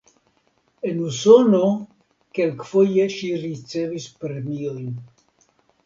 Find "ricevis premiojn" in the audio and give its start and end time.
3.47-4.93